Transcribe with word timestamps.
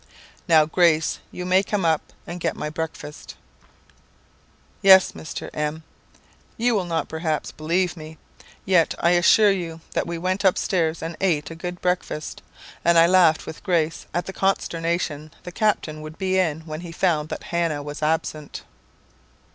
"'Now, 0.47 0.65
Grace, 0.65 1.19
you 1.31 1.45
may 1.45 1.61
come 1.61 1.85
up 1.85 2.11
and 2.25 2.39
get 2.39 2.55
my 2.55 2.71
breakfast.' 2.71 3.35
"Yes, 4.81 5.11
Mr. 5.11 5.51
M. 5.53 5.83
You 6.57 6.73
will 6.73 6.85
not 6.85 7.07
perhaps 7.07 7.51
believe 7.51 7.95
me, 7.95 8.17
yet 8.65 8.95
I 8.99 9.11
assure 9.11 9.51
you 9.51 9.79
that 9.91 10.07
we 10.07 10.17
went 10.17 10.43
upstairs 10.43 11.03
and 11.03 11.15
ate 11.21 11.51
a 11.51 11.55
good 11.55 11.81
breakfast; 11.81 12.41
and 12.83 12.97
I 12.97 13.05
laughed 13.05 13.45
with 13.45 13.61
Grace 13.61 14.07
at 14.11 14.25
the 14.25 14.33
consternation 14.33 15.29
the 15.43 15.51
captain 15.51 16.01
would 16.01 16.17
be 16.17 16.39
in 16.39 16.61
when 16.61 16.81
he 16.81 16.91
found 16.91 17.29
that 17.29 17.43
Hannah 17.53 17.83
was 17.83 18.01
absent. 18.01 18.63